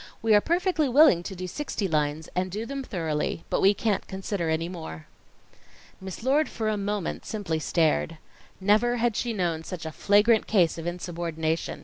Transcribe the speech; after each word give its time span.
We 0.23 0.33
are 0.33 0.41
perfectly 0.41 0.89
willing 0.89 1.21
to 1.21 1.35
do 1.35 1.45
sixty 1.45 1.87
lines, 1.87 2.27
and 2.35 2.49
do 2.49 2.65
them 2.65 2.83
thoroughly, 2.83 3.43
but 3.51 3.61
we 3.61 3.75
can't 3.75 4.07
consider 4.07 4.49
any 4.49 4.67
more." 4.67 5.05
Miss 6.01 6.23
Lord 6.23 6.49
for 6.49 6.69
a 6.69 6.75
moment 6.75 7.23
simply 7.23 7.59
stared. 7.59 8.17
Never 8.59 8.95
had 8.97 9.15
she 9.15 9.31
known 9.31 9.63
such 9.63 9.85
a 9.85 9.91
flagrant 9.91 10.47
case 10.47 10.79
of 10.79 10.87
insubordination. 10.87 11.79